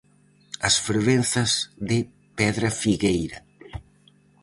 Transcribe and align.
As 0.67 0.75
fervenzas 0.85 1.51
de 1.89 1.99
Pedrafigueira. 2.37 3.39